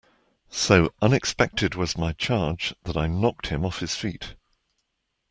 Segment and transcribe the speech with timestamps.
[0.49, 4.33] So unexpected was my charge that I knocked him off his feet.